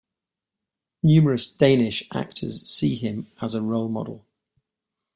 Numerous 1.03 1.45
Danish 1.45 2.01
actors 2.11 2.67
see 2.67 2.95
him 2.95 3.27
as 3.39 3.53
a 3.53 3.61
role 3.61 3.87
model. 3.87 4.25